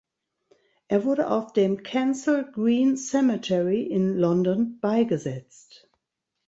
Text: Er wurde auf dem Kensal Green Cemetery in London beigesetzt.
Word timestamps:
Er 0.87 1.05
wurde 1.05 1.29
auf 1.29 1.53
dem 1.53 1.83
Kensal 1.83 2.51
Green 2.51 2.97
Cemetery 2.97 3.83
in 3.83 4.17
London 4.17 4.79
beigesetzt. 4.79 5.91